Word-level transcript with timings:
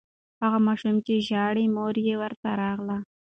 هغه 0.43 0.59
ماشوم 0.67 0.95
چې 1.05 1.13
ژاړي، 1.27 1.65
مور 1.75 1.95
یې 2.07 2.15
ورته 2.21 2.49
راغله. 2.61 2.97